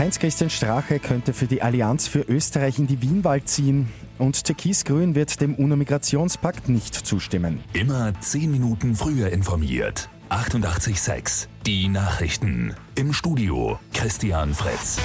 [0.00, 5.42] Heinz-Christian Strache könnte für die Allianz für Österreich in die Wienwahl ziehen und Türkis-Grün wird
[5.42, 7.60] dem UNO-Migrationspakt nicht zustimmen.
[7.74, 10.08] Immer zehn Minuten früher informiert.
[10.30, 12.74] 88.6 Die Nachrichten.
[12.94, 14.96] Im Studio Christian Fritz.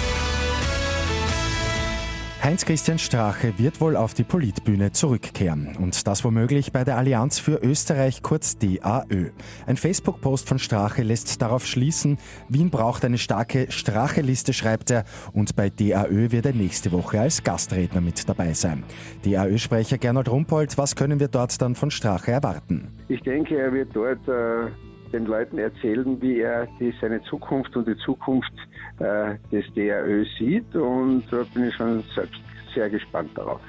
[2.45, 7.55] Heinz-Christian Strache wird wohl auf die Politbühne zurückkehren und das womöglich bei der Allianz für
[7.55, 9.31] Österreich kurz DAÖ.
[9.65, 15.55] Ein Facebook-Post von Strache lässt darauf schließen, Wien braucht eine starke Strache-Liste, schreibt er, und
[15.55, 18.83] bei DAÖ wird er nächste Woche als Gastredner mit dabei sein.
[19.23, 22.91] DAÖ-Sprecher Gernot Rumpold, was können wir dort dann von Strache erwarten?
[23.07, 24.69] Ich denke, er wird dort äh
[25.15, 28.53] den Leuten erzählen, wie er die, seine Zukunft und die Zukunft
[28.99, 30.75] äh, des DRÖ sieht.
[30.75, 32.39] Und da bin ich schon selbst
[32.73, 33.61] sehr gespannt darauf.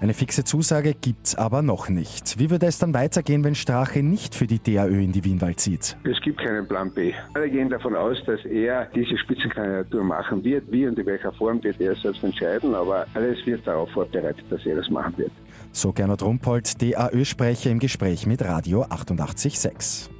[0.00, 2.38] Eine fixe Zusage gibt's aber noch nicht.
[2.38, 5.96] Wie würde es dann weitergehen, wenn Strache nicht für die DAÖ in die Wienwahl zieht?
[6.04, 7.12] Es gibt keinen Plan B.
[7.34, 10.64] Alle gehen davon aus, dass er diese Spitzenkandidatur machen wird.
[10.72, 14.64] Wie und in welcher Form wird er selbst entscheiden, aber alles wird darauf vorbereitet, dass
[14.64, 15.32] er das machen wird.
[15.72, 20.19] So Gernot Rumpold, DAÖ-Sprecher im Gespräch mit Radio 886.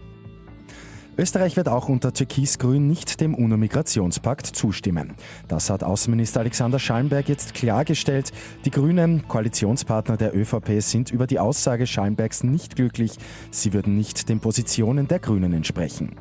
[1.20, 5.12] Österreich wird auch unter Türkis-Grün nicht dem UNO-Migrationspakt zustimmen.
[5.48, 8.32] Das hat Außenminister Alexander Schallenberg jetzt klargestellt.
[8.64, 13.18] Die Grünen, Koalitionspartner der ÖVP, sind über die Aussage Schallenbergs nicht glücklich.
[13.50, 16.16] Sie würden nicht den Positionen der Grünen entsprechen.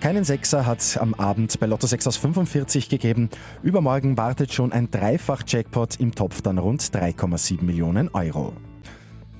[0.00, 3.30] Keinen Sechser hat am Abend bei Lotto 6 aus 45 gegeben.
[3.62, 8.54] Übermorgen wartet schon ein Dreifach-Jackpot im Topf dann rund 3,7 Millionen Euro.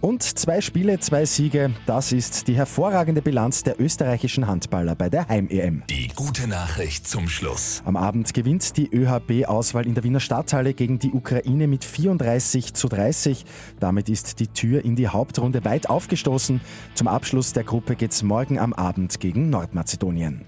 [0.07, 5.27] Und zwei Spiele, zwei Siege, das ist die hervorragende Bilanz der österreichischen Handballer bei der
[5.27, 5.83] Heim-EM.
[5.91, 7.83] Die gute Nachricht zum Schluss.
[7.85, 12.87] Am Abend gewinnt die ÖHB-Auswahl in der Wiener Stadthalle gegen die Ukraine mit 34 zu
[12.87, 13.45] 30.
[13.81, 16.61] Damit ist die Tür in die Hauptrunde weit aufgestoßen.
[16.95, 20.47] Zum Abschluss der Gruppe geht's morgen am Abend gegen Nordmazedonien.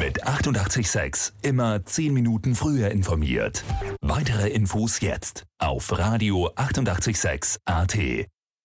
[0.00, 3.62] Mit 886 immer 10 Minuten früher informiert.
[4.00, 7.96] Weitere Infos jetzt auf Radio 886 AT.